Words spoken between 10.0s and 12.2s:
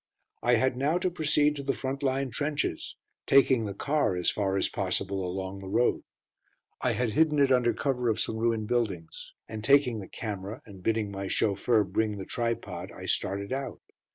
camera, and bidding my chauffeur bring